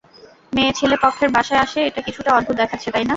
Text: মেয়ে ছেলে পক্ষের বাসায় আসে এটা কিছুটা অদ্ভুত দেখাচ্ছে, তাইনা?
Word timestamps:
মেয়ে 0.53 0.73
ছেলে 0.73 0.95
পক্ষের 1.03 1.29
বাসায় 1.35 1.61
আসে 1.61 1.79
এটা 1.85 2.01
কিছুটা 2.07 2.29
অদ্ভুত 2.33 2.55
দেখাচ্ছে, 2.57 2.89
তাইনা? 2.91 3.09